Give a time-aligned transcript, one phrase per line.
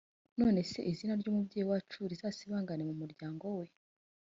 [0.39, 3.67] none se izina ry’umubyeyi wacu rizasibangane mu muryango we?